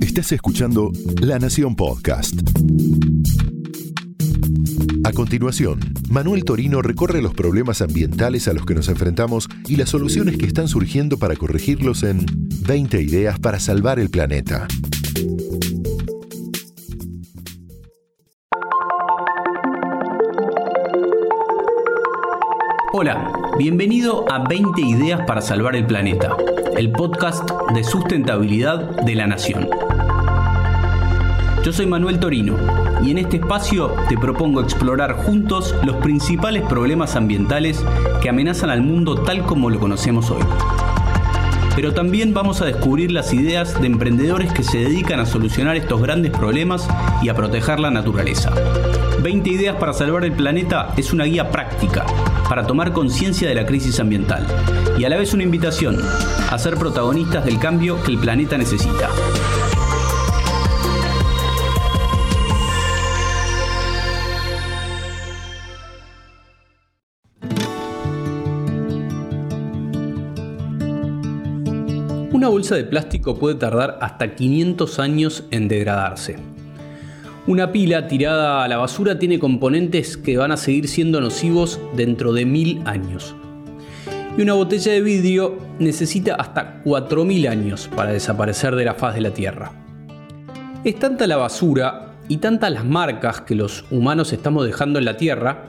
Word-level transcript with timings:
Estás 0.00 0.32
escuchando 0.32 0.92
La 1.20 1.38
Nación 1.38 1.76
Podcast. 1.76 2.34
A 5.04 5.12
continuación, 5.12 5.80
Manuel 6.10 6.44
Torino 6.44 6.80
recorre 6.82 7.20
los 7.20 7.34
problemas 7.34 7.82
ambientales 7.82 8.48
a 8.48 8.52
los 8.52 8.64
que 8.64 8.74
nos 8.74 8.88
enfrentamos 8.88 9.48
y 9.66 9.76
las 9.76 9.90
soluciones 9.90 10.38
que 10.38 10.46
están 10.46 10.68
surgiendo 10.68 11.18
para 11.18 11.36
corregirlos 11.36 12.02
en 12.02 12.24
20 12.66 13.02
ideas 13.02 13.38
para 13.38 13.60
salvar 13.60 13.98
el 13.98 14.10
planeta. 14.10 14.66
Hola, 22.96 23.32
bienvenido 23.58 24.24
a 24.30 24.46
20 24.46 24.80
ideas 24.80 25.22
para 25.26 25.40
salvar 25.40 25.74
el 25.74 25.84
planeta, 25.84 26.36
el 26.76 26.90
podcast 26.90 27.50
de 27.72 27.84
sustentabilidad 27.84 29.02
de 29.04 29.14
la 29.14 29.26
Nación. 29.26 29.68
Yo 31.64 31.72
soy 31.72 31.86
Manuel 31.86 32.18
Torino 32.18 32.56
y 33.02 33.10
en 33.10 33.18
este 33.18 33.36
espacio 33.36 33.94
te 34.08 34.18
propongo 34.18 34.60
explorar 34.60 35.12
juntos 35.12 35.74
los 35.84 35.96
principales 35.96 36.62
problemas 36.62 37.16
ambientales 37.16 37.84
que 38.20 38.28
amenazan 38.28 38.70
al 38.70 38.82
mundo 38.82 39.22
tal 39.22 39.46
como 39.46 39.70
lo 39.70 39.78
conocemos 39.78 40.30
hoy. 40.30 40.42
Pero 41.74 41.92
también 41.92 42.34
vamos 42.34 42.60
a 42.60 42.66
descubrir 42.66 43.10
las 43.10 43.32
ideas 43.32 43.80
de 43.80 43.86
emprendedores 43.86 44.52
que 44.52 44.62
se 44.62 44.78
dedican 44.78 45.20
a 45.20 45.26
solucionar 45.26 45.76
estos 45.76 46.00
grandes 46.00 46.30
problemas 46.30 46.88
y 47.22 47.28
a 47.28 47.34
proteger 47.34 47.80
la 47.80 47.90
naturaleza. 47.90 48.52
20 49.22 49.50
ideas 49.50 49.76
para 49.76 49.92
salvar 49.92 50.24
el 50.24 50.32
planeta 50.32 50.92
es 50.96 51.12
una 51.12 51.24
guía 51.24 51.50
práctica 51.50 52.04
para 52.48 52.66
tomar 52.66 52.92
conciencia 52.92 53.48
de 53.48 53.54
la 53.54 53.66
crisis 53.66 53.98
ambiental 53.98 54.46
y 54.98 55.04
a 55.04 55.08
la 55.08 55.16
vez 55.16 55.32
una 55.32 55.42
invitación 55.42 55.98
a 56.50 56.58
ser 56.58 56.76
protagonistas 56.76 57.44
del 57.44 57.58
cambio 57.58 58.02
que 58.02 58.12
el 58.12 58.18
planeta 58.18 58.58
necesita. 58.58 59.08
Una 72.34 72.48
bolsa 72.48 72.74
de 72.74 72.82
plástico 72.82 73.38
puede 73.38 73.54
tardar 73.54 73.96
hasta 74.00 74.34
500 74.34 74.98
años 74.98 75.44
en 75.52 75.68
degradarse. 75.68 76.34
Una 77.46 77.70
pila 77.70 78.08
tirada 78.08 78.64
a 78.64 78.66
la 78.66 78.76
basura 78.76 79.20
tiene 79.20 79.38
componentes 79.38 80.16
que 80.16 80.36
van 80.36 80.50
a 80.50 80.56
seguir 80.56 80.88
siendo 80.88 81.20
nocivos 81.20 81.78
dentro 81.94 82.32
de 82.32 82.44
mil 82.44 82.82
años. 82.86 83.36
Y 84.36 84.42
una 84.42 84.54
botella 84.54 84.90
de 84.90 85.00
vidrio 85.00 85.58
necesita 85.78 86.34
hasta 86.34 86.82
4.000 86.82 87.48
años 87.48 87.88
para 87.94 88.10
desaparecer 88.10 88.74
de 88.74 88.84
la 88.84 88.94
faz 88.94 89.14
de 89.14 89.20
la 89.20 89.32
Tierra. 89.32 89.70
Es 90.82 90.98
tanta 90.98 91.28
la 91.28 91.36
basura 91.36 92.16
y 92.26 92.38
tantas 92.38 92.72
las 92.72 92.84
marcas 92.84 93.42
que 93.42 93.54
los 93.54 93.84
humanos 93.92 94.32
estamos 94.32 94.66
dejando 94.66 94.98
en 94.98 95.04
la 95.04 95.16
Tierra 95.16 95.66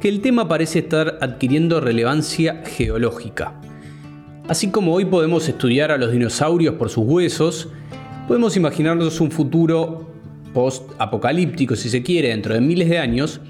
que 0.00 0.08
el 0.08 0.20
tema 0.20 0.48
parece 0.48 0.80
estar 0.80 1.18
adquiriendo 1.20 1.80
relevancia 1.80 2.64
geológica. 2.66 3.54
Así 4.48 4.70
como 4.70 4.92
hoy 4.92 5.04
podemos 5.04 5.48
estudiar 5.48 5.92
a 5.92 5.98
los 5.98 6.10
dinosaurios 6.10 6.74
por 6.74 6.90
sus 6.90 7.04
huesos, 7.06 7.68
podemos 8.26 8.56
imaginarnos 8.56 9.20
un 9.20 9.30
futuro 9.30 10.10
post-apocalíptico, 10.52 11.76
si 11.76 11.88
se 11.88 12.02
quiere, 12.02 12.28
dentro 12.30 12.52
de 12.52 12.60
miles 12.60 12.88
de 12.88 12.98
años, 12.98 13.40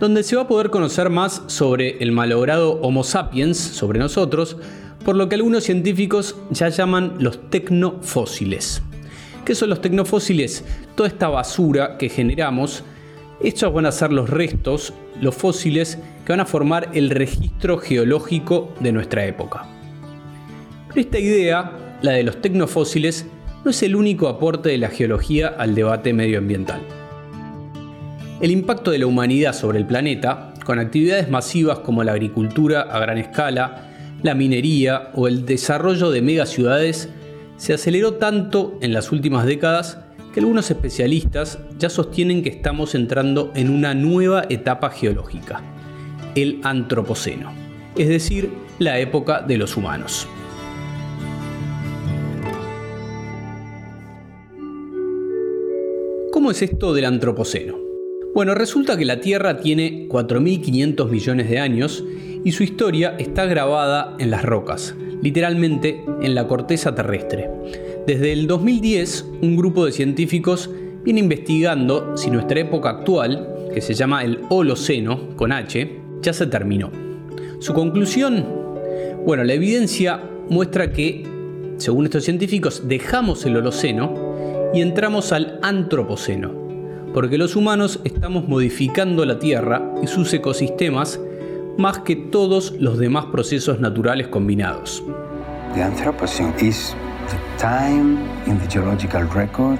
donde 0.00 0.24
se 0.24 0.34
va 0.34 0.42
a 0.42 0.48
poder 0.48 0.70
conocer 0.70 1.10
más 1.10 1.42
sobre 1.46 1.98
el 2.02 2.10
malogrado 2.10 2.80
Homo 2.82 3.04
sapiens, 3.04 3.56
sobre 3.56 4.00
nosotros, 4.00 4.56
por 5.04 5.14
lo 5.14 5.28
que 5.28 5.36
algunos 5.36 5.62
científicos 5.62 6.34
ya 6.50 6.68
llaman 6.68 7.14
los 7.20 7.48
tecnofósiles. 7.48 8.82
¿Qué 9.44 9.54
son 9.54 9.70
los 9.70 9.80
tecnofósiles? 9.80 10.64
Toda 10.96 11.08
esta 11.08 11.28
basura 11.28 11.96
que 11.98 12.08
generamos, 12.08 12.82
estos 13.40 13.72
van 13.72 13.86
a 13.86 13.92
ser 13.92 14.12
los 14.12 14.28
restos, 14.28 14.92
los 15.20 15.36
fósiles, 15.36 15.98
que 16.26 16.32
van 16.32 16.40
a 16.40 16.46
formar 16.46 16.90
el 16.94 17.10
registro 17.10 17.78
geológico 17.78 18.74
de 18.80 18.90
nuestra 18.90 19.24
época. 19.24 19.81
Esta 20.94 21.18
idea, 21.18 21.72
la 22.02 22.12
de 22.12 22.22
los 22.22 22.42
tecnofósiles, 22.42 23.24
no 23.64 23.70
es 23.70 23.82
el 23.82 23.96
único 23.96 24.28
aporte 24.28 24.68
de 24.68 24.76
la 24.76 24.90
geología 24.90 25.48
al 25.48 25.74
debate 25.74 26.12
medioambiental. 26.12 26.82
El 28.42 28.50
impacto 28.50 28.90
de 28.90 28.98
la 28.98 29.06
humanidad 29.06 29.54
sobre 29.54 29.78
el 29.78 29.86
planeta, 29.86 30.52
con 30.66 30.78
actividades 30.78 31.30
masivas 31.30 31.78
como 31.78 32.04
la 32.04 32.12
agricultura 32.12 32.82
a 32.82 32.98
gran 32.98 33.16
escala, 33.16 33.88
la 34.22 34.34
minería 34.34 35.10
o 35.14 35.28
el 35.28 35.46
desarrollo 35.46 36.10
de 36.10 36.20
megaciudades, 36.20 37.08
se 37.56 37.72
aceleró 37.72 38.14
tanto 38.14 38.76
en 38.82 38.92
las 38.92 39.12
últimas 39.12 39.46
décadas 39.46 39.98
que 40.34 40.40
algunos 40.40 40.70
especialistas 40.70 41.58
ya 41.78 41.88
sostienen 41.88 42.42
que 42.42 42.50
estamos 42.50 42.94
entrando 42.94 43.50
en 43.54 43.70
una 43.70 43.94
nueva 43.94 44.44
etapa 44.50 44.90
geológica, 44.90 45.62
el 46.34 46.60
Antropoceno, 46.64 47.50
es 47.96 48.08
decir, 48.08 48.52
la 48.78 48.98
época 48.98 49.40
de 49.40 49.56
los 49.56 49.74
humanos. 49.78 50.28
¿Cómo 56.42 56.50
es 56.50 56.62
esto 56.62 56.92
del 56.92 57.04
Antropoceno? 57.04 57.78
Bueno, 58.34 58.56
resulta 58.56 58.96
que 58.96 59.04
la 59.04 59.20
Tierra 59.20 59.60
tiene 59.60 60.08
4.500 60.08 61.08
millones 61.08 61.48
de 61.48 61.60
años 61.60 62.04
y 62.42 62.50
su 62.50 62.64
historia 62.64 63.14
está 63.16 63.44
grabada 63.44 64.16
en 64.18 64.32
las 64.32 64.44
rocas, 64.44 64.96
literalmente 65.22 66.02
en 66.20 66.34
la 66.34 66.48
corteza 66.48 66.96
terrestre. 66.96 67.48
Desde 68.08 68.32
el 68.32 68.48
2010, 68.48 69.24
un 69.40 69.56
grupo 69.56 69.86
de 69.86 69.92
científicos 69.92 70.68
viene 71.04 71.20
investigando 71.20 72.16
si 72.16 72.28
nuestra 72.28 72.58
época 72.58 72.90
actual, 72.90 73.68
que 73.72 73.80
se 73.80 73.94
llama 73.94 74.24
el 74.24 74.40
Holoceno, 74.48 75.36
con 75.36 75.52
H, 75.52 75.96
ya 76.22 76.32
se 76.32 76.48
terminó. 76.48 76.90
Su 77.60 77.72
conclusión, 77.72 78.44
bueno, 79.24 79.44
la 79.44 79.52
evidencia 79.52 80.20
muestra 80.48 80.92
que, 80.92 81.24
según 81.76 82.06
estos 82.06 82.24
científicos, 82.24 82.82
dejamos 82.88 83.46
el 83.46 83.58
Holoceno 83.58 84.31
y 84.72 84.80
entramos 84.80 85.32
al 85.32 85.58
Antropoceno, 85.62 86.50
porque 87.12 87.38
los 87.38 87.56
humanos 87.56 88.00
estamos 88.04 88.48
modificando 88.48 89.24
la 89.24 89.38
Tierra 89.38 89.82
y 90.02 90.06
sus 90.06 90.32
ecosistemas 90.32 91.20
más 91.78 91.98
que 92.00 92.16
todos 92.16 92.72
los 92.78 92.98
demás 92.98 93.26
procesos 93.26 93.80
naturales 93.80 94.28
combinados. 94.28 95.02
The 95.74 95.82
Anthropocene 95.82 96.54
is 96.62 96.94
the 97.28 97.58
time 97.58 98.18
in 98.46 98.58
the 98.58 98.66
geological 98.68 99.24
record 99.34 99.78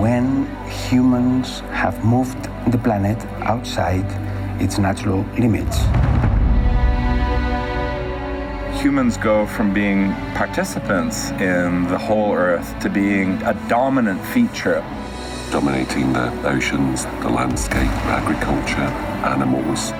when 0.00 0.46
humans 0.90 1.62
have 1.72 1.96
moved 2.04 2.38
the 2.70 2.78
planet 2.78 3.18
outside 3.42 4.06
its 4.60 4.78
natural 4.78 5.24
limits 5.38 5.78
humans 8.82 9.16
go 9.16 9.46
from 9.46 9.72
being 9.72 10.12
participants 10.34 11.30
in 11.38 11.86
the 11.86 11.96
whole 11.96 12.34
Earth 12.34 12.76
to 12.80 12.90
being 12.90 13.40
a 13.44 13.54
dominant 13.68 14.20
feature. 14.34 14.82
Dominating 15.52 16.12
the 16.12 16.28
oceans, 16.44 17.06
the 17.20 17.28
landscape, 17.28 17.92
agriculture, 18.10 18.88
animals. 19.24 19.92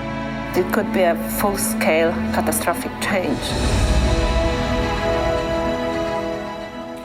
It 0.57 0.67
could 0.73 0.93
be 0.93 1.03
a 1.03 1.15
full 1.39 1.57
scale 1.57 2.11
catastrophic 2.35 2.91
change. 3.01 3.39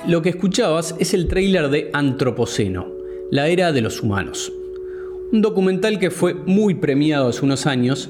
Lo 0.07 0.23
que 0.23 0.31
escuchabas 0.31 0.95
es 0.99 1.13
el 1.13 1.27
tráiler 1.27 1.69
de 1.69 1.91
Antropoceno, 1.93 2.87
la 3.29 3.49
era 3.49 3.71
de 3.71 3.81
los 3.81 4.01
humanos. 4.01 4.51
Un 5.31 5.43
documental 5.43 5.99
que 5.99 6.09
fue 6.09 6.33
muy 6.33 6.73
premiado 6.73 7.29
hace 7.29 7.45
unos 7.45 7.67
años 7.67 8.09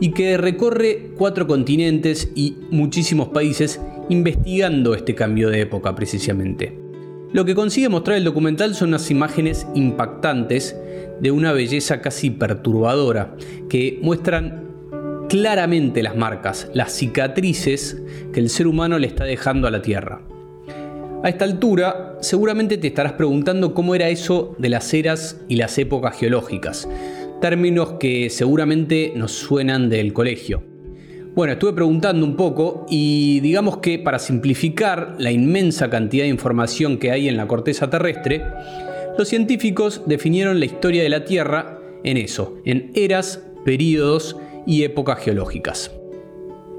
y 0.00 0.10
que 0.10 0.36
recorre 0.36 1.10
cuatro 1.16 1.46
continentes 1.46 2.30
y 2.34 2.56
muchísimos 2.70 3.28
países 3.28 3.80
investigando 4.08 4.94
este 4.94 5.14
cambio 5.14 5.50
de 5.50 5.62
época 5.62 5.94
precisamente. 5.94 6.78
Lo 7.32 7.44
que 7.44 7.54
consigue 7.54 7.88
mostrar 7.88 8.16
el 8.16 8.24
documental 8.24 8.74
son 8.74 8.88
unas 8.88 9.10
imágenes 9.10 9.66
impactantes 9.74 10.76
de 11.20 11.30
una 11.30 11.52
belleza 11.52 12.00
casi 12.00 12.30
perturbadora 12.30 13.36
que 13.68 13.98
muestran 14.02 14.64
claramente 15.28 16.02
las 16.02 16.16
marcas, 16.16 16.70
las 16.72 16.92
cicatrices 16.92 18.00
que 18.32 18.40
el 18.40 18.48
ser 18.48 18.66
humano 18.66 18.98
le 18.98 19.06
está 19.06 19.24
dejando 19.24 19.66
a 19.66 19.70
la 19.70 19.82
Tierra. 19.82 20.22
A 21.24 21.28
esta 21.28 21.44
altura, 21.44 22.16
seguramente 22.20 22.76
te 22.76 22.86
estarás 22.86 23.14
preguntando 23.14 23.74
cómo 23.74 23.94
era 23.94 24.08
eso 24.08 24.54
de 24.58 24.68
las 24.68 24.94
eras 24.94 25.40
y 25.48 25.56
las 25.56 25.76
épocas 25.78 26.16
geológicas 26.16 26.88
términos 27.40 27.94
que 28.00 28.30
seguramente 28.30 29.12
nos 29.14 29.32
suenan 29.32 29.88
del 29.88 30.12
colegio. 30.12 30.62
Bueno, 31.34 31.52
estuve 31.52 31.74
preguntando 31.74 32.24
un 32.24 32.34
poco 32.34 32.86
y 32.88 33.40
digamos 33.40 33.76
que 33.78 33.98
para 33.98 34.18
simplificar 34.18 35.16
la 35.18 35.30
inmensa 35.30 35.90
cantidad 35.90 36.24
de 36.24 36.30
información 36.30 36.96
que 36.96 37.10
hay 37.10 37.28
en 37.28 37.36
la 37.36 37.46
corteza 37.46 37.90
terrestre, 37.90 38.42
los 39.18 39.28
científicos 39.28 40.02
definieron 40.06 40.58
la 40.60 40.64
historia 40.64 41.02
de 41.02 41.10
la 41.10 41.24
Tierra 41.24 41.78
en 42.04 42.16
eso, 42.16 42.56
en 42.64 42.90
eras, 42.94 43.42
períodos 43.66 44.36
y 44.66 44.84
épocas 44.84 45.18
geológicas. 45.18 45.90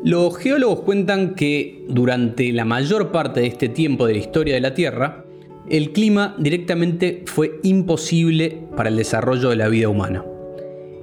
Los 0.04 0.38
geólogos 0.38 0.81
cuentan 0.81 1.36
que 1.36 1.83
durante 1.88 2.51
la 2.51 2.65
mayor 2.65 3.12
parte 3.12 3.42
de 3.42 3.48
este 3.48 3.69
tiempo 3.69 4.07
de 4.07 4.13
la 4.13 4.19
historia 4.19 4.56
de 4.56 4.62
la 4.62 4.74
Tierra, 4.74 5.25
el 5.69 5.92
clima 5.92 6.36
directamente 6.39 7.24
fue 7.25 7.59
imposible 7.62 8.63
para 8.75 8.89
el 8.89 8.95
desarrollo 8.95 9.50
de 9.50 9.56
la 9.56 9.68
vida 9.68 9.89
humana. 9.89 10.24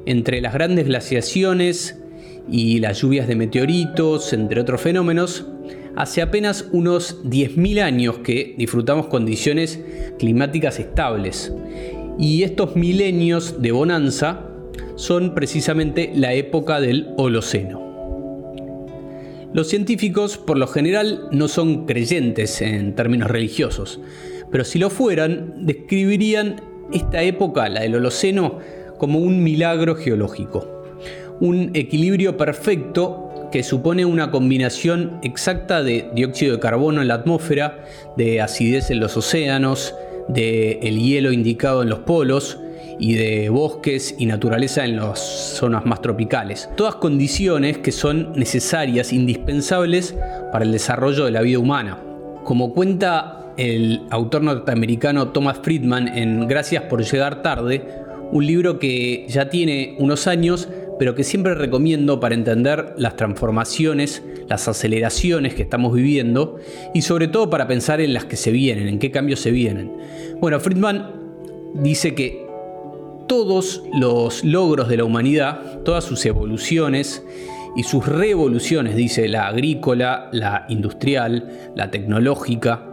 Entre 0.06 0.41
las 0.41 0.55
grandes 0.55 0.87
glaciaciones 0.87 1.99
y 2.51 2.79
las 2.81 3.01
lluvias 3.01 3.27
de 3.27 3.37
meteoritos, 3.37 4.33
entre 4.33 4.61
otros 4.61 4.81
fenómenos, 4.81 5.47
hace 5.97 6.21
apenas 6.23 6.69
unos 6.73 7.25
10.000 7.25 7.81
años 7.81 8.19
que 8.19 8.55
disfrutamos 8.59 9.06
condiciones 9.06 9.81
climáticas 10.19 10.79
estables. 10.79 11.53
Y 12.19 12.43
estos 12.43 12.77
milenios 12.77 13.62
de 13.62 13.73
bonanza 13.73 14.51
son 14.97 15.35
precisamente 15.35 16.12
la 16.15 16.35
época 16.35 16.81
del 16.81 17.09
Holoceno. 17.17 17.83
Los 19.53 19.69
científicos 19.69 20.37
por 20.37 20.59
lo 20.59 20.67
general 20.67 21.29
no 21.31 21.49
son 21.49 21.87
creyentes 21.87 22.61
en 22.61 22.95
términos 22.95 23.31
religiosos, 23.31 24.01
pero 24.51 24.65
si 24.65 24.79
lo 24.79 24.91
fueran, 24.91 25.65
describirían 25.65 26.61
esta 26.93 27.23
época, 27.23 27.69
la 27.69 27.81
del 27.83 27.95
Holoceno, 27.95 28.59
como 28.99 29.19
un 29.19 29.43
milagro 29.43 29.96
geológico. 29.96 30.67
Un 31.41 31.70
equilibrio 31.75 32.37
perfecto 32.37 33.49
que 33.50 33.62
supone 33.62 34.05
una 34.05 34.31
combinación 34.31 35.19
exacta 35.23 35.82
de 35.82 36.11
dióxido 36.14 36.55
de 36.55 36.61
carbono 36.61 37.02
en 37.02 37.08
la 37.08 37.14
atmósfera, 37.14 37.85
de 38.17 38.41
acidez 38.41 38.91
en 38.91 39.00
los 39.00 39.17
océanos, 39.17 39.94
de 40.29 40.81
el 40.82 40.99
hielo 40.99 41.32
indicado 41.32 41.82
en 41.82 41.88
los 41.88 42.00
polos 42.00 42.58
y 42.99 43.14
de 43.14 43.49
bosques 43.49 44.14
y 44.19 44.26
naturaleza 44.26 44.85
en 44.85 44.96
las 44.96 45.20
zonas 45.20 45.85
más 45.85 46.00
tropicales. 46.00 46.69
Todas 46.76 46.96
condiciones 46.96 47.79
que 47.79 47.93
son 47.93 48.32
necesarias, 48.35 49.12
indispensables 49.12 50.14
para 50.52 50.64
el 50.64 50.73
desarrollo 50.73 51.25
de 51.25 51.31
la 51.31 51.43
vida 51.43 51.58
humana. 51.58 51.99
Como 52.44 52.73
cuenta 52.73 53.52
el 53.56 54.02
autor 54.11 54.43
norteamericano 54.43 55.29
Thomas 55.29 55.58
Friedman 55.62 56.08
en 56.08 56.49
Gracias 56.49 56.85
por 56.85 57.02
llegar 57.02 57.43
tarde, 57.43 58.04
un 58.32 58.47
libro 58.47 58.79
que 58.79 59.26
ya 59.29 59.49
tiene 59.49 59.97
unos 59.99 60.26
años, 60.26 60.69
pero 60.99 61.15
que 61.15 61.25
siempre 61.25 61.55
recomiendo 61.55 62.21
para 62.21 62.35
entender 62.35 62.94
las 62.97 63.17
transformaciones, 63.17 64.23
las 64.49 64.69
aceleraciones 64.69 65.55
que 65.55 65.62
estamos 65.62 65.94
viviendo 65.94 66.59
y 66.94 67.03
sobre 67.03 67.29
todo 67.29 67.50
para 67.50 67.67
pensar 67.67 68.00
en 68.00 68.15
las 68.15 68.25
que 68.25 68.37
se 68.37 68.50
vienen, 68.50 68.88
en 68.88 68.99
qué 68.99 69.11
cambios 69.11 69.41
se 69.41 69.50
vienen. 69.50 69.93
Bueno, 70.41 70.61
Friedman 70.61 71.11
dice 71.75 72.15
que 72.15 72.44
todos 73.26 73.82
los 73.93 74.44
logros 74.44 74.88
de 74.88 74.99
la 74.99 75.05
humanidad, 75.05 75.81
todas 75.85 76.05
sus 76.05 76.25
evoluciones 76.27 77.25
y 77.77 77.82
sus 77.82 78.06
revoluciones, 78.06 78.94
dice 78.94 79.29
la 79.29 79.49
agrícola, 79.49 80.29
la 80.32 80.67
industrial, 80.69 81.73
la 81.75 81.91
tecnológica, 81.91 82.88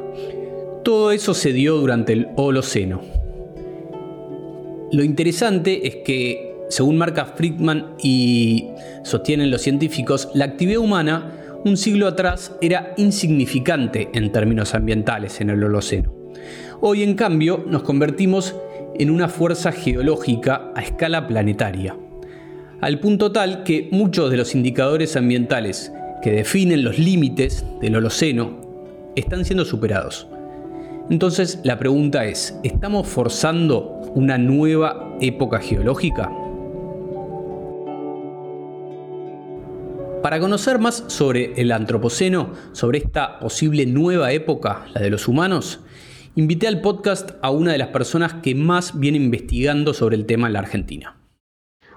todo 0.84 1.12
eso 1.12 1.34
se 1.36 1.54
dio 1.54 1.77
durante 1.77 2.13
el 2.13 2.30
Holoceno. 2.36 3.20
Lo 4.91 5.03
interesante 5.03 5.88
es 5.88 5.95
que 5.97 6.51
según 6.69 6.97
marca 6.97 7.25
Friedman 7.25 7.95
y 8.01 8.67
sostienen 9.03 9.51
los 9.51 9.61
científicos, 9.61 10.29
la 10.33 10.45
actividad 10.45 10.79
humana 10.79 11.31
un 11.63 11.77
siglo 11.77 12.07
atrás 12.07 12.55
era 12.61 12.93
insignificante 12.97 14.09
en 14.13 14.31
términos 14.31 14.73
ambientales 14.73 15.39
en 15.41 15.49
el 15.49 15.63
Holoceno. 15.63 16.13
Hoy, 16.81 17.03
en 17.03 17.15
cambio, 17.15 17.63
nos 17.67 17.83
convertimos 17.83 18.55
en 18.97 19.11
una 19.11 19.29
fuerza 19.29 19.71
geológica 19.71 20.71
a 20.75 20.81
escala 20.81 21.27
planetaria, 21.27 21.95
al 22.81 22.99
punto 22.99 23.31
tal 23.31 23.63
que 23.63 23.88
muchos 23.91 24.31
de 24.31 24.38
los 24.38 24.55
indicadores 24.55 25.15
ambientales 25.15 25.91
que 26.21 26.31
definen 26.31 26.83
los 26.83 26.99
límites 26.99 27.63
del 27.79 27.95
Holoceno 27.95 28.59
están 29.15 29.45
siendo 29.45 29.65
superados. 29.65 30.27
Entonces 31.12 31.60
la 31.66 31.78
pregunta 31.78 32.24
es, 32.24 32.58
¿estamos 32.63 33.06
forzando 33.06 34.00
una 34.16 34.38
nueva 34.38 35.18
época 35.19 35.60
geológica? 35.60 36.31
Para 40.24 40.40
conocer 40.40 40.80
más 40.80 41.04
sobre 41.08 41.52
el 41.62 41.74
Antropoceno, 41.74 42.54
sobre 42.72 43.00
esta 43.00 43.40
posible 43.40 43.86
nueva 43.86 44.31
época, 44.31 44.86
la 44.94 45.02
de 45.02 45.10
los 45.10 45.28
humanos, 45.28 45.81
invité 46.36 46.69
al 46.69 46.80
podcast 46.80 47.31
a 47.42 47.52
una 47.52 47.74
de 47.74 47.78
las 47.78 47.90
personas 47.90 48.36
que 48.36 48.56
más 48.56 48.98
viene 48.98 49.18
investigando 49.18 49.94
sobre 49.94 50.16
el 50.16 50.25
tema 50.25 50.48
en 50.48 50.54
la 50.54 50.60
Argentina. 50.60 51.18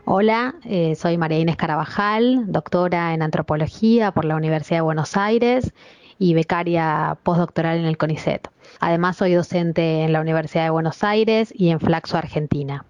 Hola, 0.06 0.56
eh, 0.64 0.96
soy 0.96 1.18
María 1.18 1.38
Inés 1.38 1.56
Carabajal, 1.56 2.50
doctora 2.50 3.14
en 3.14 3.22
antropología 3.22 4.10
por 4.10 4.24
la 4.24 4.34
Universidad 4.34 4.78
de 4.78 4.82
Buenos 4.82 5.16
Aires 5.16 5.72
y 6.18 6.34
becaria 6.34 7.16
postdoctoral 7.22 7.78
en 7.78 7.84
el 7.84 7.96
CONICET. 7.96 8.48
Además, 8.80 9.16
soy 9.16 9.34
docente 9.34 10.02
en 10.02 10.12
la 10.12 10.20
Universidad 10.20 10.64
de 10.64 10.70
Buenos 10.70 11.02
Aires 11.04 11.52
y 11.54 11.70
en 11.70 11.80
Flaxo, 11.80 12.16
Argentina. 12.16 12.84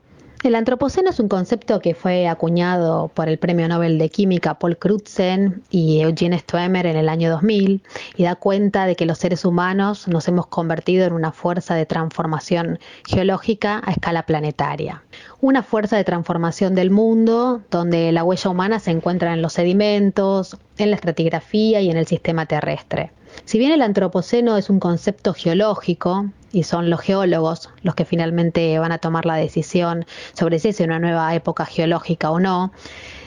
El 0.44 0.56
antropoceno 0.56 1.08
es 1.08 1.20
un 1.20 1.28
concepto 1.28 1.80
que 1.80 1.94
fue 1.94 2.28
acuñado 2.28 3.08
por 3.08 3.30
el 3.30 3.38
Premio 3.38 3.66
Nobel 3.66 3.96
de 3.96 4.10
Química 4.10 4.58
Paul 4.58 4.76
Crutzen 4.76 5.62
y 5.70 6.02
Eugene 6.02 6.38
Stoemer 6.38 6.84
en 6.84 6.96
el 6.96 7.08
año 7.08 7.30
2000 7.30 7.82
y 8.16 8.24
da 8.24 8.34
cuenta 8.34 8.84
de 8.84 8.94
que 8.94 9.06
los 9.06 9.16
seres 9.16 9.46
humanos 9.46 10.06
nos 10.06 10.28
hemos 10.28 10.46
convertido 10.46 11.06
en 11.06 11.14
una 11.14 11.32
fuerza 11.32 11.74
de 11.76 11.86
transformación 11.86 12.78
geológica 13.08 13.80
a 13.86 13.92
escala 13.92 14.26
planetaria. 14.26 15.02
Una 15.40 15.62
fuerza 15.62 15.96
de 15.96 16.04
transformación 16.04 16.74
del 16.74 16.90
mundo 16.90 17.62
donde 17.70 18.12
la 18.12 18.22
huella 18.22 18.50
humana 18.50 18.80
se 18.80 18.90
encuentra 18.90 19.32
en 19.32 19.40
los 19.40 19.54
sedimentos, 19.54 20.58
en 20.76 20.90
la 20.90 20.96
estratigrafía 20.96 21.80
y 21.80 21.88
en 21.88 21.96
el 21.96 22.06
sistema 22.06 22.44
terrestre. 22.44 23.12
Si 23.44 23.58
bien 23.58 23.72
el 23.72 23.82
antropoceno 23.82 24.56
es 24.56 24.70
un 24.70 24.80
concepto 24.80 25.34
geológico, 25.34 26.26
y 26.52 26.62
son 26.62 26.88
los 26.88 27.00
geólogos 27.00 27.68
los 27.82 27.94
que 27.94 28.04
finalmente 28.04 28.78
van 28.78 28.92
a 28.92 28.98
tomar 28.98 29.26
la 29.26 29.34
decisión 29.34 30.06
sobre 30.34 30.60
si 30.60 30.68
es 30.68 30.80
una 30.80 31.00
nueva 31.00 31.34
época 31.34 31.66
geológica 31.66 32.30
o 32.30 32.38
no, 32.38 32.72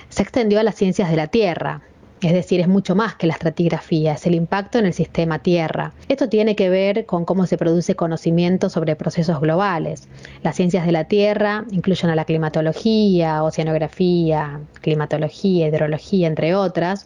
se 0.10 0.24
extendió 0.24 0.60
a 0.60 0.64
las 0.64 0.76
ciencias 0.76 1.10
de 1.10 1.18
la 1.18 1.28
Tierra. 1.28 1.82
Es 2.22 2.34
decir, 2.34 2.60
es 2.60 2.68
mucho 2.68 2.96
más 2.96 3.16
que 3.16 3.28
la 3.28 3.34
estratigrafía, 3.34 4.14
es 4.14 4.26
el 4.26 4.34
impacto 4.34 4.80
en 4.80 4.88
el 4.88 4.94
sistema 4.94 5.40
Tierra. 5.40 5.94
Esto 6.08 6.30
tiene 6.30 6.56
que 6.56 6.70
ver 6.70 7.06
con 7.06 7.26
cómo 7.26 7.46
se 7.46 7.58
produce 7.58 7.96
conocimiento 7.96 8.70
sobre 8.70 8.96
procesos 8.96 9.40
globales. 9.40 10.08
Las 10.42 10.56
ciencias 10.56 10.86
de 10.88 10.92
la 10.92 11.04
Tierra 11.04 11.66
incluyen 11.70 12.10
a 12.10 12.16
la 12.16 12.26
climatología, 12.26 13.44
oceanografía, 13.44 14.60
climatología, 14.82 15.68
hidrología, 15.68 16.28
entre 16.28 16.56
otras, 16.56 17.06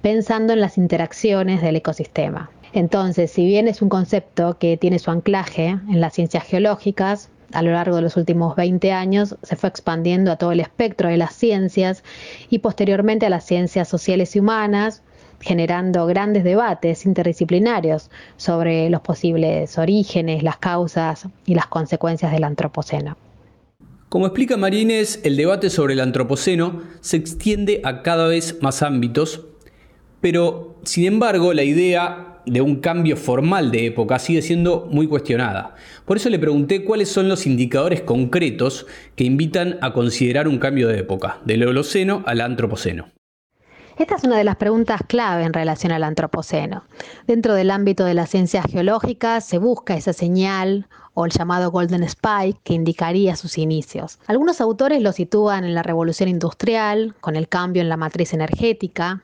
pensando 0.00 0.52
en 0.52 0.60
las 0.60 0.78
interacciones 0.78 1.60
del 1.60 1.76
ecosistema. 1.76 2.50
Entonces, 2.72 3.30
si 3.30 3.44
bien 3.44 3.66
es 3.66 3.82
un 3.82 3.88
concepto 3.88 4.58
que 4.58 4.76
tiene 4.76 4.98
su 4.98 5.10
anclaje 5.10 5.66
en 5.68 6.00
las 6.00 6.14
ciencias 6.14 6.44
geológicas, 6.44 7.30
a 7.52 7.62
lo 7.62 7.72
largo 7.72 7.96
de 7.96 8.02
los 8.02 8.16
últimos 8.16 8.56
20 8.56 8.92
años 8.92 9.36
se 9.42 9.56
fue 9.56 9.68
expandiendo 9.68 10.32
a 10.32 10.36
todo 10.36 10.52
el 10.52 10.60
espectro 10.60 11.08
de 11.08 11.16
las 11.16 11.34
ciencias 11.34 12.02
y 12.50 12.58
posteriormente 12.58 13.26
a 13.26 13.30
las 13.30 13.44
ciencias 13.44 13.88
sociales 13.88 14.34
y 14.36 14.40
humanas, 14.40 15.02
generando 15.40 16.06
grandes 16.06 16.44
debates 16.44 17.04
interdisciplinarios 17.04 18.10
sobre 18.36 18.88
los 18.90 19.00
posibles 19.00 19.76
orígenes, 19.78 20.42
las 20.42 20.56
causas 20.58 21.26
y 21.46 21.54
las 21.54 21.66
consecuencias 21.66 22.32
del 22.32 22.44
antropoceno. 22.44 23.16
Como 24.08 24.26
explica 24.26 24.56
Marínez, 24.56 25.20
el 25.24 25.36
debate 25.36 25.70
sobre 25.70 25.94
el 25.94 26.00
antropoceno 26.00 26.82
se 27.00 27.16
extiende 27.16 27.80
a 27.82 28.02
cada 28.02 28.26
vez 28.28 28.58
más 28.60 28.82
ámbitos, 28.82 29.46
pero 30.20 30.76
sin 30.84 31.06
embargo 31.06 31.54
la 31.54 31.64
idea 31.64 32.31
de 32.46 32.60
un 32.60 32.76
cambio 32.76 33.16
formal 33.16 33.70
de 33.70 33.86
época 33.86 34.18
sigue 34.18 34.42
siendo 34.42 34.88
muy 34.90 35.06
cuestionada. 35.06 35.74
Por 36.04 36.16
eso 36.16 36.28
le 36.28 36.38
pregunté 36.38 36.84
cuáles 36.84 37.08
son 37.08 37.28
los 37.28 37.46
indicadores 37.46 38.02
concretos 38.02 38.86
que 39.16 39.24
invitan 39.24 39.78
a 39.80 39.92
considerar 39.92 40.48
un 40.48 40.58
cambio 40.58 40.88
de 40.88 40.98
época, 40.98 41.38
del 41.44 41.66
Holoceno 41.66 42.22
al 42.26 42.40
Antropoceno. 42.40 43.08
Esta 43.98 44.16
es 44.16 44.24
una 44.24 44.38
de 44.38 44.44
las 44.44 44.56
preguntas 44.56 45.02
clave 45.06 45.44
en 45.44 45.52
relación 45.52 45.92
al 45.92 46.02
Antropoceno. 46.02 46.84
Dentro 47.26 47.54
del 47.54 47.70
ámbito 47.70 48.04
de 48.04 48.14
las 48.14 48.30
ciencias 48.30 48.64
geológicas 48.66 49.44
se 49.44 49.58
busca 49.58 49.94
esa 49.94 50.14
señal 50.14 50.88
o 51.14 51.26
el 51.26 51.30
llamado 51.30 51.70
Golden 51.70 52.02
Spike 52.02 52.58
que 52.64 52.72
indicaría 52.72 53.36
sus 53.36 53.58
inicios. 53.58 54.18
Algunos 54.26 54.60
autores 54.62 55.02
lo 55.02 55.12
sitúan 55.12 55.64
en 55.64 55.74
la 55.74 55.82
revolución 55.82 56.30
industrial, 56.30 57.14
con 57.20 57.36
el 57.36 57.48
cambio 57.48 57.82
en 57.82 57.90
la 57.90 57.98
matriz 57.98 58.32
energética, 58.32 59.22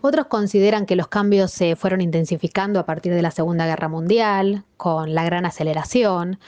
otros 0.00 0.26
consideran 0.26 0.86
que 0.86 0.96
los 0.96 1.08
cambios 1.08 1.50
se 1.50 1.76
fueron 1.76 2.00
intensificando 2.00 2.80
a 2.80 2.86
partir 2.86 3.14
de 3.14 3.22
la 3.22 3.30
Segunda 3.30 3.66
Guerra 3.66 3.88
Mundial, 3.88 4.64
con 4.76 5.14
la 5.14 5.24
gran 5.24 5.46
aceleración, 5.46 6.38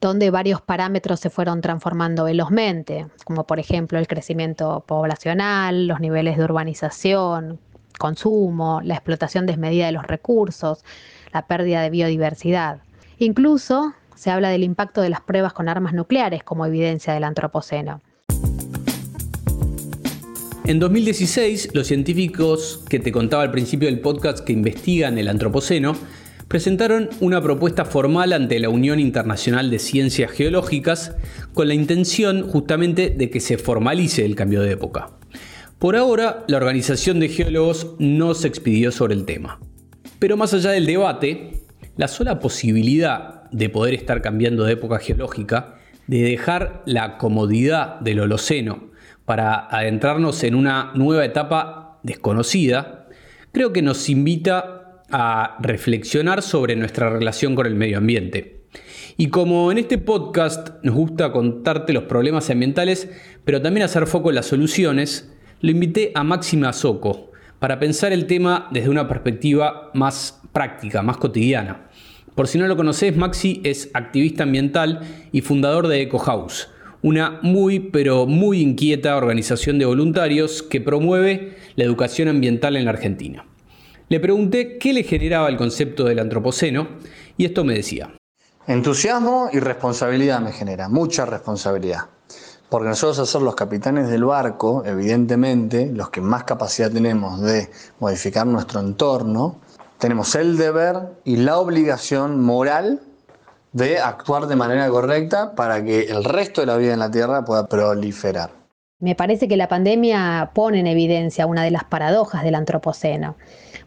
donde 0.00 0.30
varios 0.30 0.62
parámetros 0.62 1.20
se 1.20 1.30
fueron 1.30 1.60
transformando 1.60 2.24
velozmente, 2.24 3.06
como 3.24 3.46
por 3.46 3.58
ejemplo 3.58 3.98
el 3.98 4.08
crecimiento 4.08 4.84
poblacional, 4.86 5.86
los 5.86 6.00
niveles 6.00 6.38
de 6.38 6.44
urbanización, 6.44 7.60
consumo, 7.98 8.80
la 8.82 8.94
explotación 8.94 9.46
desmedida 9.46 9.86
de 9.86 9.92
los 9.92 10.06
recursos, 10.06 10.84
la 11.32 11.46
pérdida 11.46 11.82
de 11.82 11.90
biodiversidad. 11.90 12.78
Incluso 13.18 13.92
se 14.14 14.30
habla 14.30 14.48
del 14.48 14.64
impacto 14.64 15.02
de 15.02 15.10
las 15.10 15.20
pruebas 15.20 15.52
con 15.52 15.68
armas 15.68 15.92
nucleares 15.92 16.42
como 16.42 16.66
evidencia 16.66 17.12
del 17.12 17.24
antropoceno. 17.24 18.00
En 20.70 20.78
2016, 20.78 21.70
los 21.72 21.88
científicos 21.88 22.84
que 22.88 23.00
te 23.00 23.10
contaba 23.10 23.42
al 23.42 23.50
principio 23.50 23.88
del 23.88 23.98
podcast 23.98 24.38
que 24.38 24.52
investigan 24.52 25.18
el 25.18 25.26
antropoceno 25.26 25.96
presentaron 26.46 27.10
una 27.18 27.42
propuesta 27.42 27.84
formal 27.84 28.32
ante 28.32 28.60
la 28.60 28.68
Unión 28.68 29.00
Internacional 29.00 29.68
de 29.68 29.80
Ciencias 29.80 30.30
Geológicas 30.30 31.16
con 31.54 31.66
la 31.66 31.74
intención 31.74 32.48
justamente 32.48 33.10
de 33.10 33.30
que 33.30 33.40
se 33.40 33.58
formalice 33.58 34.24
el 34.24 34.36
cambio 34.36 34.62
de 34.62 34.70
época. 34.70 35.10
Por 35.80 35.96
ahora, 35.96 36.44
la 36.46 36.58
Organización 36.58 37.18
de 37.18 37.30
Geólogos 37.30 37.96
no 37.98 38.34
se 38.34 38.46
expidió 38.46 38.92
sobre 38.92 39.14
el 39.14 39.24
tema. 39.24 39.58
Pero 40.20 40.36
más 40.36 40.54
allá 40.54 40.70
del 40.70 40.86
debate, 40.86 41.64
la 41.96 42.06
sola 42.06 42.38
posibilidad 42.38 43.50
de 43.50 43.70
poder 43.70 43.94
estar 43.94 44.22
cambiando 44.22 44.62
de 44.62 44.74
época 44.74 45.00
geológica, 45.00 45.80
de 46.06 46.22
dejar 46.22 46.84
la 46.86 47.18
comodidad 47.18 47.98
del 47.98 48.20
Holoceno 48.20 48.89
para 49.30 49.68
adentrarnos 49.68 50.42
en 50.42 50.56
una 50.56 50.90
nueva 50.96 51.24
etapa 51.24 52.00
desconocida, 52.02 53.06
creo 53.52 53.72
que 53.72 53.80
nos 53.80 54.08
invita 54.08 55.04
a 55.08 55.56
reflexionar 55.60 56.42
sobre 56.42 56.74
nuestra 56.74 57.10
relación 57.10 57.54
con 57.54 57.66
el 57.66 57.76
medio 57.76 57.98
ambiente. 57.98 58.64
Y 59.16 59.28
como 59.28 59.70
en 59.70 59.78
este 59.78 59.98
podcast 59.98 60.70
nos 60.82 60.96
gusta 60.96 61.30
contarte 61.30 61.92
los 61.92 62.02
problemas 62.02 62.50
ambientales, 62.50 63.08
pero 63.44 63.62
también 63.62 63.84
hacer 63.84 64.08
foco 64.08 64.30
en 64.30 64.34
las 64.34 64.46
soluciones, 64.46 65.32
lo 65.60 65.70
invité 65.70 66.10
a 66.16 66.24
Máxima 66.24 66.72
Soco 66.72 67.30
para 67.60 67.78
pensar 67.78 68.12
el 68.12 68.26
tema 68.26 68.66
desde 68.72 68.90
una 68.90 69.06
perspectiva 69.06 69.92
más 69.94 70.40
práctica, 70.52 71.02
más 71.02 71.18
cotidiana. 71.18 71.88
Por 72.34 72.48
si 72.48 72.58
no 72.58 72.66
lo 72.66 72.76
conoces, 72.76 73.16
Maxi 73.16 73.60
es 73.62 73.92
activista 73.94 74.42
ambiental 74.42 75.02
y 75.30 75.42
fundador 75.42 75.86
de 75.86 76.00
Eco 76.00 76.18
House, 76.18 76.68
una 77.02 77.38
muy 77.42 77.80
pero 77.80 78.26
muy 78.26 78.60
inquieta 78.60 79.16
organización 79.16 79.78
de 79.78 79.86
voluntarios 79.86 80.62
que 80.62 80.80
promueve 80.80 81.56
la 81.76 81.84
educación 81.84 82.28
ambiental 82.28 82.76
en 82.76 82.84
la 82.84 82.90
Argentina. 82.90 83.46
Le 84.08 84.20
pregunté 84.20 84.78
qué 84.78 84.92
le 84.92 85.04
generaba 85.04 85.48
el 85.48 85.56
concepto 85.56 86.04
del 86.04 86.18
antropoceno 86.18 86.88
y 87.36 87.44
esto 87.44 87.64
me 87.64 87.74
decía. 87.74 88.12
Entusiasmo 88.66 89.48
y 89.52 89.60
responsabilidad 89.60 90.40
me 90.40 90.52
genera, 90.52 90.88
mucha 90.88 91.26
responsabilidad. 91.26 92.06
Porque 92.68 92.88
nosotros, 92.88 93.28
ser 93.28 93.42
los 93.42 93.56
capitanes 93.56 94.08
del 94.08 94.24
barco, 94.24 94.84
evidentemente, 94.86 95.90
los 95.92 96.10
que 96.10 96.20
más 96.20 96.44
capacidad 96.44 96.90
tenemos 96.90 97.40
de 97.40 97.68
modificar 97.98 98.46
nuestro 98.46 98.78
entorno, 98.78 99.60
tenemos 99.98 100.34
el 100.36 100.56
deber 100.56 101.14
y 101.24 101.36
la 101.36 101.58
obligación 101.58 102.40
moral 102.40 103.00
de 103.72 103.98
actuar 103.98 104.46
de 104.46 104.56
manera 104.56 104.88
correcta 104.88 105.54
para 105.54 105.84
que 105.84 106.02
el 106.02 106.24
resto 106.24 106.60
de 106.60 106.66
la 106.66 106.76
vida 106.76 106.92
en 106.92 106.98
la 106.98 107.10
Tierra 107.10 107.44
pueda 107.44 107.66
proliferar. 107.66 108.50
Me 108.98 109.14
parece 109.14 109.48
que 109.48 109.56
la 109.56 109.68
pandemia 109.68 110.50
pone 110.54 110.80
en 110.80 110.86
evidencia 110.86 111.46
una 111.46 111.62
de 111.62 111.70
las 111.70 111.84
paradojas 111.84 112.42
del 112.42 112.54
antropoceno. 112.54 113.36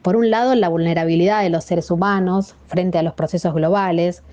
Por 0.01 0.15
un 0.15 0.31
lado, 0.31 0.55
la 0.55 0.69
vulnerabilidad 0.69 1.43
de 1.43 1.49
los 1.49 1.65
seres 1.65 1.91
humanos 1.91 2.55
frente 2.67 2.97
a 2.97 3.03
los 3.03 3.13
procesos 3.13 3.53
globales, 3.53 4.23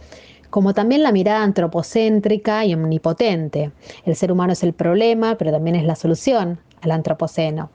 como 0.48 0.72
también 0.72 1.02
la 1.02 1.12
mirada 1.12 1.42
antropocéntrica 1.42 2.64
y 2.64 2.74
omnipotente. 2.74 3.72
El 4.04 4.16
ser 4.16 4.32
humano 4.32 4.54
es 4.54 4.62
el 4.62 4.72
problema, 4.72 5.36
pero 5.36 5.52
también 5.52 5.76
es 5.76 5.84
la 5.84 5.96
solución 5.96 6.58
al 6.80 6.92
antropoceno, 6.92 7.70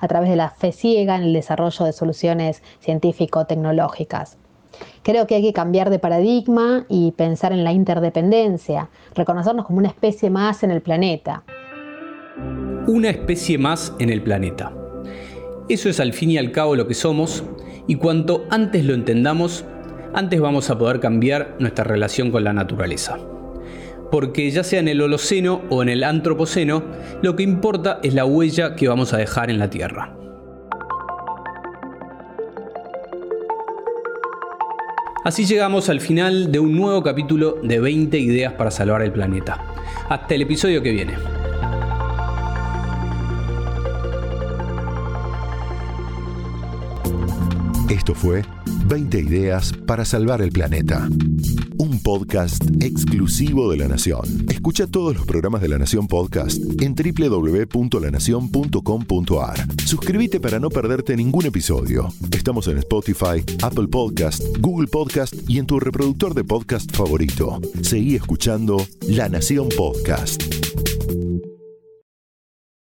a 0.00 0.08
través 0.08 0.28
de 0.28 0.36
la 0.36 0.50
fe 0.50 0.72
ciega 0.72 1.16
en 1.16 1.22
el 1.22 1.32
desarrollo 1.32 1.86
de 1.86 1.92
soluciones 1.92 2.62
científico-tecnológicas. 2.80 4.36
Creo 5.02 5.26
que 5.26 5.36
hay 5.36 5.42
que 5.42 5.52
cambiar 5.52 5.90
de 5.90 5.98
paradigma 5.98 6.84
y 6.88 7.12
pensar 7.12 7.52
en 7.52 7.64
la 7.64 7.72
interdependencia, 7.72 8.90
reconocernos 9.14 9.66
como 9.66 9.78
una 9.78 9.88
especie 9.88 10.30
más 10.30 10.62
en 10.62 10.70
el 10.70 10.82
planeta 10.82 11.42
una 12.86 13.10
especie 13.10 13.58
más 13.58 13.94
en 13.98 14.10
el 14.10 14.22
planeta. 14.22 14.72
Eso 15.68 15.88
es 15.88 16.00
al 16.00 16.12
fin 16.12 16.30
y 16.30 16.38
al 16.38 16.50
cabo 16.50 16.74
lo 16.74 16.86
que 16.86 16.94
somos, 16.94 17.44
y 17.86 17.96
cuanto 17.96 18.46
antes 18.50 18.84
lo 18.84 18.94
entendamos, 18.94 19.64
antes 20.14 20.40
vamos 20.40 20.70
a 20.70 20.78
poder 20.78 21.00
cambiar 21.00 21.56
nuestra 21.60 21.84
relación 21.84 22.30
con 22.30 22.44
la 22.44 22.52
naturaleza. 22.52 23.18
Porque 24.10 24.50
ya 24.50 24.64
sea 24.64 24.80
en 24.80 24.88
el 24.88 25.00
Holoceno 25.00 25.62
o 25.70 25.82
en 25.82 25.88
el 25.88 26.02
Antropoceno, 26.02 26.82
lo 27.22 27.36
que 27.36 27.44
importa 27.44 28.00
es 28.02 28.14
la 28.14 28.24
huella 28.24 28.74
que 28.74 28.88
vamos 28.88 29.12
a 29.12 29.18
dejar 29.18 29.50
en 29.50 29.60
la 29.60 29.70
Tierra. 29.70 30.19
Así 35.22 35.44
llegamos 35.44 35.90
al 35.90 36.00
final 36.00 36.50
de 36.50 36.60
un 36.60 36.74
nuevo 36.74 37.02
capítulo 37.02 37.58
de 37.62 37.78
20 37.78 38.18
ideas 38.18 38.54
para 38.54 38.70
salvar 38.70 39.02
el 39.02 39.12
planeta. 39.12 39.62
Hasta 40.08 40.34
el 40.34 40.42
episodio 40.42 40.82
que 40.82 40.92
viene. 40.92 41.14
Esto 47.90 48.14
fue 48.14 48.44
20 48.90 49.20
ideas 49.20 49.72
para 49.86 50.04
salvar 50.04 50.42
el 50.42 50.50
planeta. 50.50 51.08
Un 51.78 52.02
podcast 52.02 52.64
exclusivo 52.80 53.70
de 53.70 53.78
La 53.78 53.86
Nación. 53.86 54.46
Escucha 54.48 54.88
todos 54.88 55.14
los 55.14 55.24
programas 55.26 55.62
de 55.62 55.68
La 55.68 55.78
Nación 55.78 56.08
Podcast 56.08 56.60
en 56.82 56.96
www.lanacion.com.ar. 56.96 59.66
Suscríbete 59.86 60.40
para 60.40 60.58
no 60.58 60.70
perderte 60.70 61.16
ningún 61.16 61.46
episodio. 61.46 62.12
Estamos 62.32 62.66
en 62.66 62.78
Spotify, 62.78 63.44
Apple 63.62 63.86
Podcast, 63.86 64.42
Google 64.58 64.88
Podcast 64.88 65.34
y 65.48 65.58
en 65.58 65.66
tu 65.66 65.78
reproductor 65.78 66.34
de 66.34 66.42
podcast 66.42 66.90
favorito. 66.90 67.60
Seguí 67.82 68.16
escuchando 68.16 68.84
La 69.06 69.28
Nación 69.28 69.68
Podcast. 69.68 70.59